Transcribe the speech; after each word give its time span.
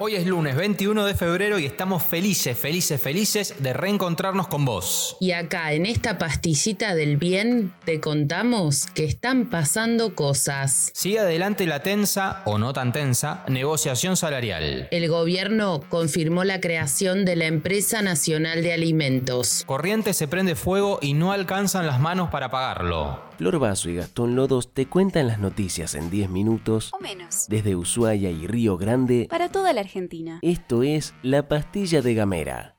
Hoy 0.00 0.14
es 0.14 0.28
lunes 0.28 0.54
21 0.54 1.06
de 1.06 1.14
febrero 1.14 1.58
y 1.58 1.66
estamos 1.66 2.04
felices, 2.04 2.56
felices, 2.56 3.02
felices 3.02 3.54
de 3.58 3.72
reencontrarnos 3.72 4.46
con 4.46 4.64
vos. 4.64 5.16
Y 5.18 5.32
acá 5.32 5.72
en 5.72 5.86
esta 5.86 6.18
pastillita 6.18 6.94
del 6.94 7.16
bien 7.16 7.74
te 7.84 7.98
contamos 7.98 8.86
que 8.86 9.04
están 9.04 9.46
pasando 9.50 10.14
cosas. 10.14 10.92
Sigue 10.94 11.18
adelante 11.18 11.66
la 11.66 11.82
tensa, 11.82 12.42
o 12.44 12.58
no 12.58 12.72
tan 12.72 12.92
tensa, 12.92 13.42
negociación 13.48 14.16
salarial. 14.16 14.86
El 14.92 15.08
gobierno 15.08 15.80
confirmó 15.88 16.44
la 16.44 16.60
creación 16.60 17.24
de 17.24 17.34
la 17.34 17.46
Empresa 17.46 18.00
Nacional 18.00 18.62
de 18.62 18.74
Alimentos. 18.74 19.64
Corriente 19.66 20.14
se 20.14 20.28
prende 20.28 20.54
fuego 20.54 21.00
y 21.02 21.14
no 21.14 21.32
alcanzan 21.32 21.88
las 21.88 21.98
manos 21.98 22.30
para 22.30 22.52
pagarlo. 22.52 23.26
Flor 23.38 23.58
Vaso 23.60 23.88
y 23.88 23.94
Gastón 23.94 24.34
Lodos 24.34 24.74
te 24.74 24.86
cuentan 24.86 25.28
las 25.28 25.38
noticias 25.38 25.94
en 25.94 26.10
10 26.10 26.28
minutos 26.28 26.90
o 26.92 26.98
menos. 26.98 27.46
desde 27.48 27.76
Ushuaia 27.76 28.30
y 28.30 28.48
Río 28.48 28.76
Grande. 28.76 29.28
Para 29.30 29.48
toda 29.48 29.72
la 29.72 29.84
Esto 30.42 30.82
es 30.82 31.14
La 31.22 31.48
Pastilla 31.48 32.02
de 32.02 32.14
Gamera. 32.14 32.77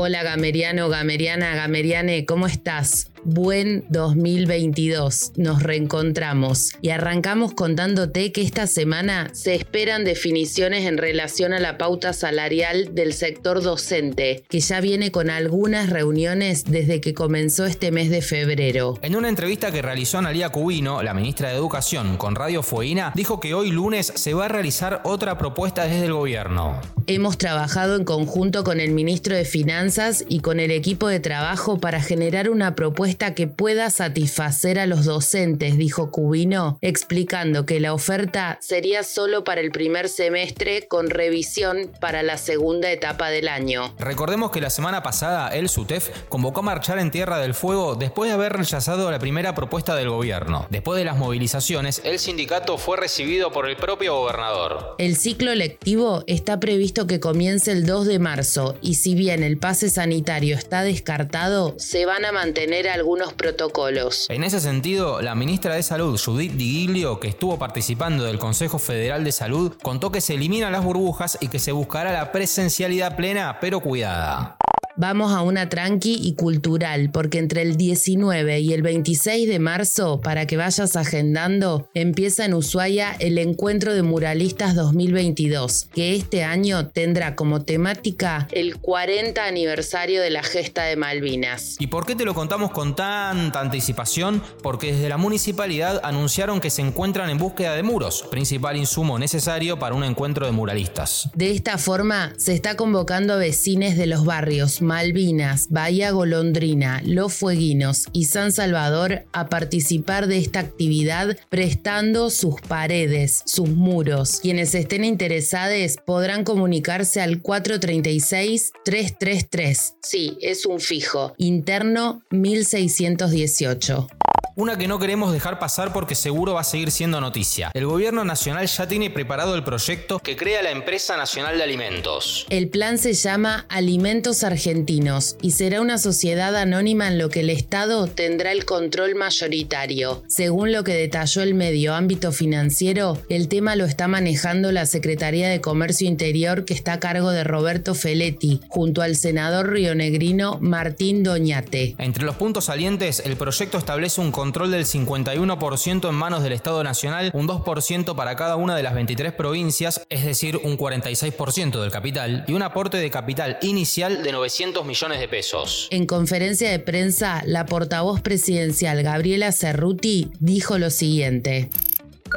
Hola 0.00 0.22
Gameriano, 0.22 0.88
Gameriana, 0.88 1.56
Gameriane, 1.56 2.24
¿cómo 2.24 2.46
estás? 2.46 3.10
Buen 3.24 3.84
2022, 3.88 5.32
nos 5.36 5.60
reencontramos 5.60 6.70
y 6.80 6.90
arrancamos 6.90 7.52
contándote 7.52 8.30
que 8.30 8.42
esta 8.42 8.68
semana 8.68 9.28
se 9.32 9.56
esperan 9.56 10.04
definiciones 10.04 10.86
en 10.86 10.98
relación 10.98 11.52
a 11.52 11.58
la 11.58 11.78
pauta 11.78 12.12
salarial 12.12 12.94
del 12.94 13.12
sector 13.12 13.60
docente, 13.60 14.44
que 14.48 14.60
ya 14.60 14.80
viene 14.80 15.10
con 15.10 15.30
algunas 15.30 15.90
reuniones 15.90 16.64
desde 16.64 17.00
que 17.00 17.12
comenzó 17.12 17.66
este 17.66 17.90
mes 17.90 18.08
de 18.08 18.22
febrero. 18.22 18.94
En 19.02 19.16
una 19.16 19.28
entrevista 19.28 19.72
que 19.72 19.82
realizó 19.82 20.18
Analia 20.18 20.50
Cubino, 20.50 21.02
la 21.02 21.12
ministra 21.12 21.48
de 21.48 21.56
Educación, 21.56 22.16
con 22.18 22.36
Radio 22.36 22.62
Fueina, 22.62 23.12
dijo 23.16 23.40
que 23.40 23.52
hoy 23.52 23.72
lunes 23.72 24.12
se 24.14 24.32
va 24.32 24.44
a 24.44 24.48
realizar 24.48 25.00
otra 25.02 25.36
propuesta 25.38 25.86
desde 25.86 26.06
el 26.06 26.12
gobierno. 26.12 26.80
Hemos 27.08 27.36
trabajado 27.36 27.96
en 27.96 28.04
conjunto 28.04 28.62
con 28.62 28.78
el 28.78 28.92
ministro 28.92 29.34
de 29.34 29.44
Finanzas 29.44 29.87
y 30.28 30.40
con 30.40 30.60
el 30.60 30.70
equipo 30.70 31.08
de 31.08 31.18
trabajo 31.18 31.78
para 31.78 32.02
generar 32.02 32.50
una 32.50 32.74
propuesta 32.74 33.34
que 33.34 33.46
pueda 33.46 33.88
satisfacer 33.88 34.78
a 34.78 34.84
los 34.84 35.06
docentes, 35.06 35.78
dijo 35.78 36.10
Cubino, 36.10 36.78
explicando 36.82 37.64
que 37.64 37.80
la 37.80 37.94
oferta 37.94 38.58
sería 38.60 39.02
solo 39.02 39.44
para 39.44 39.62
el 39.62 39.70
primer 39.70 40.10
semestre 40.10 40.86
con 40.88 41.08
revisión 41.08 41.90
para 42.00 42.22
la 42.22 42.36
segunda 42.36 42.92
etapa 42.92 43.30
del 43.30 43.48
año. 43.48 43.94
Recordemos 43.98 44.50
que 44.50 44.60
la 44.60 44.68
semana 44.68 45.02
pasada 45.02 45.48
el 45.48 45.70
SUTEF 45.70 46.10
convocó 46.28 46.60
a 46.60 46.64
marchar 46.64 46.98
en 46.98 47.10
Tierra 47.10 47.38
del 47.38 47.54
Fuego 47.54 47.94
después 47.94 48.28
de 48.28 48.34
haber 48.34 48.52
rechazado 48.52 49.10
la 49.10 49.18
primera 49.18 49.54
propuesta 49.54 49.96
del 49.96 50.10
gobierno. 50.10 50.66
Después 50.68 50.98
de 50.98 51.06
las 51.06 51.16
movilizaciones, 51.16 52.02
el 52.04 52.18
sindicato 52.18 52.76
fue 52.76 52.98
recibido 52.98 53.52
por 53.52 53.66
el 53.66 53.76
propio 53.76 54.16
gobernador. 54.16 54.96
El 54.98 55.16
ciclo 55.16 55.54
lectivo 55.54 56.24
está 56.26 56.60
previsto 56.60 57.06
que 57.06 57.20
comience 57.20 57.72
el 57.72 57.86
2 57.86 58.06
de 58.06 58.18
marzo 58.18 58.76
y 58.82 58.94
si 58.94 59.14
bien 59.14 59.42
el 59.42 59.56
sanitario 59.88 60.56
está 60.56 60.82
descartado, 60.82 61.74
se 61.78 62.04
van 62.04 62.24
a 62.24 62.32
mantener 62.32 62.88
algunos 62.88 63.32
protocolos. 63.32 64.26
En 64.28 64.42
ese 64.42 64.60
sentido, 64.60 65.22
la 65.22 65.34
ministra 65.34 65.74
de 65.74 65.82
Salud, 65.82 66.20
Judith 66.22 66.52
Digiglio, 66.52 67.20
que 67.20 67.28
estuvo 67.28 67.58
participando 67.58 68.24
del 68.24 68.38
Consejo 68.38 68.78
Federal 68.78 69.22
de 69.22 69.32
Salud, 69.32 69.74
contó 69.80 70.10
que 70.10 70.20
se 70.20 70.34
eliminan 70.34 70.72
las 70.72 70.84
burbujas 70.84 71.38
y 71.40 71.48
que 71.48 71.60
se 71.60 71.72
buscará 71.72 72.12
la 72.12 72.32
presencialidad 72.32 73.16
plena 73.16 73.58
pero 73.60 73.80
cuidada. 73.80 74.57
Vamos 75.00 75.32
a 75.32 75.42
una 75.42 75.68
tranqui 75.68 76.18
y 76.20 76.34
cultural, 76.34 77.10
porque 77.12 77.38
entre 77.38 77.62
el 77.62 77.76
19 77.76 78.58
y 78.58 78.72
el 78.72 78.82
26 78.82 79.48
de 79.48 79.60
marzo, 79.60 80.20
para 80.20 80.44
que 80.48 80.56
vayas 80.56 80.96
agendando, 80.96 81.88
empieza 81.94 82.44
en 82.44 82.52
Ushuaia 82.52 83.14
el 83.20 83.38
Encuentro 83.38 83.94
de 83.94 84.02
Muralistas 84.02 84.74
2022, 84.74 85.90
que 85.94 86.16
este 86.16 86.42
año 86.42 86.88
tendrá 86.88 87.36
como 87.36 87.62
temática 87.62 88.48
el 88.50 88.78
40 88.78 89.44
aniversario 89.44 90.20
de 90.20 90.30
la 90.30 90.42
gesta 90.42 90.82
de 90.82 90.96
Malvinas. 90.96 91.76
¿Y 91.78 91.86
por 91.86 92.04
qué 92.04 92.16
te 92.16 92.24
lo 92.24 92.34
contamos 92.34 92.72
con 92.72 92.96
tanta 92.96 93.60
anticipación? 93.60 94.42
Porque 94.64 94.92
desde 94.92 95.08
la 95.08 95.16
municipalidad 95.16 96.00
anunciaron 96.02 96.60
que 96.60 96.70
se 96.70 96.82
encuentran 96.82 97.30
en 97.30 97.38
búsqueda 97.38 97.76
de 97.76 97.84
muros, 97.84 98.24
principal 98.32 98.76
insumo 98.76 99.16
necesario 99.16 99.78
para 99.78 99.94
un 99.94 100.02
encuentro 100.02 100.44
de 100.44 100.50
muralistas. 100.50 101.30
De 101.34 101.52
esta 101.52 101.78
forma, 101.78 102.32
se 102.36 102.52
está 102.52 102.74
convocando 102.76 103.34
a 103.34 103.36
vecines 103.36 103.96
de 103.96 104.08
los 104.08 104.24
barrios 104.24 104.82
Malvinas, 104.88 105.68
Bahía 105.68 106.10
Golondrina, 106.12 107.02
Los 107.04 107.34
Fueguinos 107.34 108.06
y 108.14 108.24
San 108.24 108.52
Salvador 108.52 109.26
a 109.32 109.50
participar 109.50 110.28
de 110.28 110.38
esta 110.38 110.60
actividad 110.60 111.36
prestando 111.50 112.30
sus 112.30 112.58
paredes, 112.62 113.42
sus 113.44 113.68
muros. 113.68 114.40
Quienes 114.40 114.74
estén 114.74 115.04
interesados 115.04 115.58
podrán 116.06 116.42
comunicarse 116.42 117.20
al 117.20 117.42
436-333. 117.42 119.96
Sí, 120.02 120.38
es 120.40 120.64
un 120.64 120.80
fijo. 120.80 121.34
Interno 121.36 122.22
1618. 122.30 124.08
Una 124.58 124.76
que 124.76 124.88
no 124.88 124.98
queremos 124.98 125.32
dejar 125.32 125.60
pasar 125.60 125.92
porque 125.92 126.16
seguro 126.16 126.54
va 126.54 126.62
a 126.62 126.64
seguir 126.64 126.90
siendo 126.90 127.20
noticia. 127.20 127.70
El 127.74 127.86
gobierno 127.86 128.24
nacional 128.24 128.66
ya 128.66 128.88
tiene 128.88 129.08
preparado 129.08 129.54
el 129.54 129.62
proyecto 129.62 130.18
que 130.18 130.34
crea 130.34 130.64
la 130.64 130.72
Empresa 130.72 131.16
Nacional 131.16 131.58
de 131.58 131.62
Alimentos. 131.62 132.44
El 132.50 132.66
plan 132.66 132.98
se 132.98 133.12
llama 133.12 133.66
Alimentos 133.68 134.42
Argentinos 134.42 135.36
y 135.40 135.52
será 135.52 135.80
una 135.80 135.96
sociedad 135.96 136.56
anónima 136.56 137.06
en 137.06 137.18
lo 137.18 137.28
que 137.28 137.38
el 137.38 137.50
Estado 137.50 138.08
tendrá 138.08 138.50
el 138.50 138.64
control 138.64 139.14
mayoritario. 139.14 140.24
Según 140.26 140.72
lo 140.72 140.82
que 140.82 140.94
detalló 140.94 141.42
el 141.42 141.54
medio 141.54 141.94
ámbito 141.94 142.32
financiero, 142.32 143.16
el 143.28 143.46
tema 143.46 143.76
lo 143.76 143.84
está 143.84 144.08
manejando 144.08 144.72
la 144.72 144.86
Secretaría 144.86 145.48
de 145.48 145.60
Comercio 145.60 146.08
Interior 146.08 146.64
que 146.64 146.74
está 146.74 146.94
a 146.94 146.98
cargo 146.98 147.30
de 147.30 147.44
Roberto 147.44 147.94
Feletti, 147.94 148.60
junto 148.66 149.02
al 149.02 149.14
senador 149.14 149.70
rionegrino 149.70 150.58
Martín 150.60 151.22
Doñate. 151.22 151.94
Entre 151.98 152.24
los 152.24 152.34
puntos 152.34 152.64
salientes, 152.64 153.22
el 153.24 153.36
proyecto 153.36 153.78
establece 153.78 154.20
un 154.20 154.32
control 154.32 154.47
del 154.48 154.86
51% 154.86 156.08
en 156.08 156.14
manos 156.14 156.42
del 156.42 156.52
Estado 156.52 156.82
Nacional, 156.82 157.30
un 157.34 157.46
2% 157.46 158.14
para 158.16 158.34
cada 158.34 158.56
una 158.56 158.74
de 158.74 158.82
las 158.82 158.94
23 158.94 159.32
provincias, 159.34 160.06
es 160.08 160.24
decir, 160.24 160.58
un 160.62 160.78
46% 160.78 161.80
del 161.80 161.90
capital, 161.90 162.44
y 162.48 162.54
un 162.54 162.62
aporte 162.62 162.96
de 162.96 163.10
capital 163.10 163.58
inicial 163.62 164.22
de 164.22 164.32
900 164.32 164.84
millones 164.86 165.20
de 165.20 165.28
pesos. 165.28 165.88
En 165.90 166.06
conferencia 166.06 166.70
de 166.70 166.78
prensa, 166.78 167.42
la 167.46 167.66
portavoz 167.66 168.20
presidencial 168.20 169.02
Gabriela 169.02 169.52
Cerruti 169.52 170.30
dijo 170.40 170.78
lo 170.78 170.90
siguiente. 170.90 171.68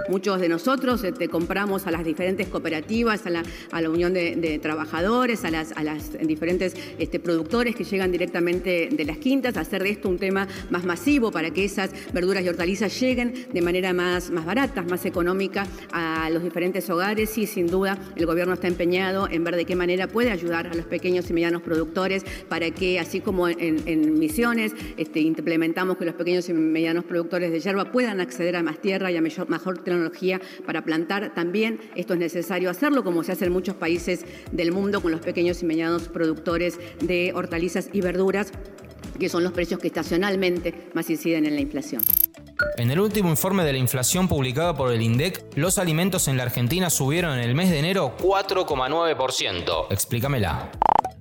Muchos 0.09 0.39
de 0.39 0.49
nosotros 0.49 1.03
este, 1.03 1.27
compramos 1.27 1.87
a 1.87 1.91
las 1.91 2.03
diferentes 2.03 2.47
cooperativas, 2.47 3.25
a 3.25 3.29
la, 3.29 3.43
a 3.71 3.81
la 3.81 3.89
unión 3.89 4.13
de, 4.13 4.59
trabajadores, 4.61 5.45
a 5.45 5.51
las, 5.51 5.71
a 5.73 5.83
las 5.83 6.17
diferentes 6.19 6.75
este, 6.97 7.19
productores 7.19 7.75
que 7.75 7.83
llegan 7.83 8.11
directamente 8.11 8.89
de 8.91 9.05
las 9.05 9.17
quintas, 9.17 9.57
hacer 9.57 9.83
de 9.83 9.91
esto 9.91 10.09
un 10.09 10.17
tema 10.17 10.47
más 10.69 10.83
masivo 10.83 11.31
para 11.31 11.51
que 11.51 11.65
esas 11.65 11.91
verduras 12.13 12.43
y 12.43 12.49
hortalizas 12.49 12.99
lleguen 12.99 13.47
de 13.51 13.61
manera 13.61 13.93
más, 13.93 14.29
más 14.29 14.45
barata, 14.45 14.81
más 14.83 15.05
económica 15.05 15.65
a 15.91 16.29
los 16.29 16.43
diferentes 16.43 16.89
hogares. 16.89 17.37
Y 17.37 17.47
sin 17.47 17.67
duda 17.67 17.97
el 18.15 18.25
gobierno 18.25 18.53
está 18.53 18.67
empeñado 18.67 19.27
en 19.29 19.43
ver 19.43 19.55
de 19.55 19.65
qué 19.65 19.75
manera 19.75 20.07
puede 20.07 20.31
ayudar 20.31 20.67
a 20.67 20.73
los 20.73 20.85
pequeños 20.85 21.29
y 21.29 21.33
medianos 21.33 21.61
productores 21.61 22.25
para 22.49 22.71
que 22.71 22.99
así 22.99 23.21
como 23.21 23.47
en, 23.47 24.19
Misiones 24.21 24.73
este, 24.97 25.19
implementamos 25.19 25.97
que 25.97 26.05
los 26.05 26.15
pequeños 26.15 26.47
y 26.49 26.53
medianos 26.53 27.05
productores 27.05 27.51
de 27.51 27.59
hierba 27.59 27.91
puedan 27.91 28.19
acceder 28.19 28.55
a 28.55 28.63
más 28.63 28.79
tierra 28.79 29.11
y 29.11 29.17
a 29.17 29.21
mejor, 29.21 29.49
mejor 29.49 29.80
tecnología 29.83 30.41
para 30.65 30.83
plantar 30.83 31.33
también. 31.33 31.79
Esto 31.95 32.13
es 32.13 32.19
necesario 32.19 32.69
hacerlo, 32.69 33.03
como 33.03 33.23
se 33.23 33.33
hace 33.33 33.45
en 33.45 33.51
muchos 33.51 33.75
países 33.75 34.25
del 34.51 34.71
mundo 34.71 35.01
con 35.01 35.11
los 35.11 35.21
pequeños 35.21 35.61
y 35.61 35.65
medianos 35.65 36.07
productores 36.07 36.79
de 37.01 37.31
hortalizas 37.35 37.89
y 37.93 38.01
verduras, 38.01 38.51
que 39.19 39.29
son 39.29 39.43
los 39.43 39.53
precios 39.53 39.79
que 39.79 39.87
estacionalmente 39.87 40.89
más 40.93 41.09
inciden 41.09 41.45
en 41.45 41.55
la 41.55 41.61
inflación. 41.61 42.01
En 42.77 42.91
el 42.91 42.99
último 42.99 43.29
informe 43.29 43.63
de 43.63 43.73
la 43.73 43.79
inflación 43.79 44.27
publicado 44.27 44.75
por 44.75 44.91
el 44.91 45.01
INDEC, 45.01 45.43
los 45.55 45.77
alimentos 45.77 46.27
en 46.27 46.37
la 46.37 46.43
Argentina 46.43 46.89
subieron 46.89 47.37
en 47.37 47.43
el 47.43 47.55
mes 47.55 47.69
de 47.69 47.79
enero 47.79 48.15
4,9%. 48.19 49.87
Explícamela. 49.89 50.71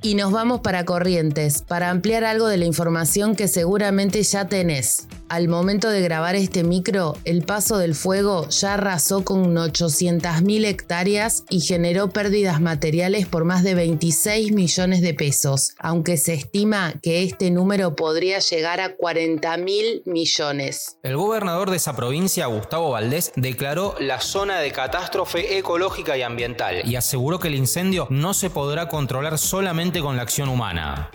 Y 0.02 0.14
nos 0.14 0.32
vamos 0.32 0.60
para 0.60 0.84
Corrientes, 0.84 1.62
para 1.62 1.90
ampliar 1.90 2.24
algo 2.24 2.48
de 2.48 2.56
la 2.56 2.64
información 2.64 3.36
que 3.36 3.48
seguramente 3.48 4.22
ya 4.22 4.48
tenés. 4.48 5.06
Al 5.30 5.46
momento 5.46 5.88
de 5.88 6.02
grabar 6.02 6.34
este 6.34 6.64
micro, 6.64 7.16
el 7.24 7.44
paso 7.44 7.78
del 7.78 7.94
fuego 7.94 8.48
ya 8.48 8.74
arrasó 8.74 9.24
con 9.24 9.54
800.000 9.54 10.64
hectáreas 10.64 11.44
y 11.48 11.60
generó 11.60 12.10
pérdidas 12.10 12.60
materiales 12.60 13.28
por 13.28 13.44
más 13.44 13.62
de 13.62 13.76
26 13.76 14.50
millones 14.50 15.02
de 15.02 15.14
pesos, 15.14 15.74
aunque 15.78 16.16
se 16.16 16.34
estima 16.34 16.94
que 17.00 17.22
este 17.22 17.52
número 17.52 17.94
podría 17.94 18.40
llegar 18.40 18.80
a 18.80 18.96
40 18.96 19.56
mil 19.58 20.02
millones. 20.04 20.98
El 21.04 21.16
gobernador 21.16 21.70
de 21.70 21.76
esa 21.76 21.94
provincia, 21.94 22.46
Gustavo 22.46 22.90
Valdés, 22.90 23.30
declaró 23.36 23.94
la 24.00 24.20
zona 24.20 24.58
de 24.58 24.72
catástrofe 24.72 25.58
ecológica 25.58 26.18
y 26.18 26.22
ambiental 26.22 26.82
y 26.84 26.96
aseguró 26.96 27.38
que 27.38 27.46
el 27.46 27.54
incendio 27.54 28.08
no 28.10 28.34
se 28.34 28.50
podrá 28.50 28.88
controlar 28.88 29.38
solamente 29.38 30.00
con 30.00 30.16
la 30.16 30.22
acción 30.22 30.48
humana. 30.48 31.12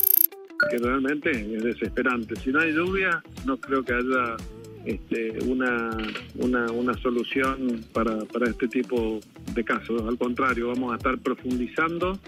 Que 0.70 0.78
realmente 0.78 1.32
es 1.32 1.64
desesperante. 1.64 2.36
Si 2.38 2.52
no 2.52 2.60
hay 2.60 2.72
lluvia, 2.72 3.22
no 3.46 3.58
creo 3.58 3.84
que 3.84 3.94
haya 3.94 4.36
este, 4.86 5.38
una, 5.46 5.98
una, 6.36 6.94
solución 7.02 7.84
para, 7.92 8.18
este 8.48 8.68
tipo 8.68 9.20
de 9.54 9.64
casos. 9.64 10.04
Al 10.08 10.18
contrario, 10.18 10.68
vamos 10.68 10.94
a 10.94 10.98
estar 10.98 11.18
profundizando 11.18 12.20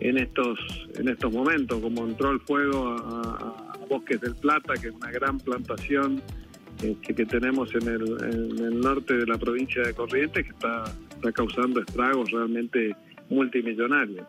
en 0.00 0.18
estos, 0.18 0.58
en 0.96 1.08
estos 1.08 1.32
momentos, 1.32 1.80
como 1.80 2.06
entró 2.06 2.30
el 2.30 2.40
fuego 2.40 2.96
a, 2.98 3.66
Bosques 3.88 4.20
del 4.20 4.36
Plata, 4.36 4.74
que 4.74 4.86
es 4.86 4.94
una 4.94 5.10
gran 5.10 5.38
plantación 5.40 6.22
eh, 6.80 6.94
que, 7.02 7.26
tenemos 7.26 7.74
en 7.74 7.88
el, 7.88 8.02
en 8.22 8.64
el, 8.64 8.80
norte 8.80 9.14
de 9.14 9.26
la 9.26 9.36
provincia 9.36 9.82
de 9.82 9.92
Corrientes, 9.92 10.44
que 10.44 10.52
está 10.52 10.84
causando 11.34 11.80
estragos 11.80 12.30
realmente 12.30 12.94
multimillonarios. 13.30 14.24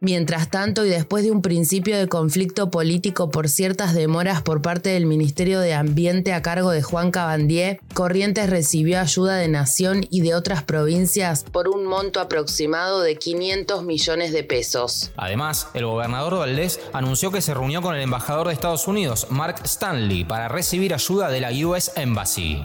Mientras 0.00 0.50
tanto, 0.50 0.84
y 0.84 0.90
después 0.90 1.24
de 1.24 1.30
un 1.30 1.40
principio 1.40 1.96
de 1.96 2.08
conflicto 2.08 2.70
político 2.70 3.30
por 3.30 3.48
ciertas 3.48 3.94
demoras 3.94 4.42
por 4.42 4.60
parte 4.60 4.90
del 4.90 5.06
Ministerio 5.06 5.60
de 5.60 5.74
Ambiente 5.74 6.32
a 6.32 6.42
cargo 6.42 6.70
de 6.70 6.82
Juan 6.82 7.10
Cabandier, 7.10 7.80
Corrientes 7.94 8.50
recibió 8.50 9.00
ayuda 9.00 9.36
de 9.36 9.48
Nación 9.48 10.06
y 10.10 10.20
de 10.20 10.34
otras 10.34 10.62
provincias 10.62 11.44
por 11.44 11.68
un 11.68 11.86
monto 11.86 12.20
aproximado 12.20 13.00
de 13.00 13.16
500 13.16 13.84
millones 13.84 14.32
de 14.32 14.44
pesos. 14.44 15.10
Además, 15.16 15.68
el 15.74 15.86
gobernador 15.86 16.38
Valdés 16.38 16.80
anunció 16.92 17.30
que 17.30 17.40
se 17.40 17.54
reunió 17.54 17.82
con 17.82 17.94
el 17.94 18.02
embajador 18.02 18.48
de 18.48 18.54
Estados 18.54 18.86
Unidos, 18.86 19.28
Mark 19.30 19.62
Stanley, 19.64 20.24
para 20.24 20.48
recibir 20.48 20.92
ayuda 20.94 21.28
de 21.30 21.40
la 21.40 21.50
US 21.66 21.92
Embassy. 21.96 22.62